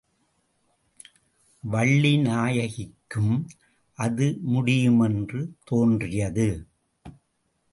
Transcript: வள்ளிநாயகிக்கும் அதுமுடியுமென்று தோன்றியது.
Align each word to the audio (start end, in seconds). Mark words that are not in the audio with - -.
வள்ளிநாயகிக்கும் 1.71 3.45
அதுமுடியுமென்று 3.97 5.41
தோன்றியது. 5.63 6.67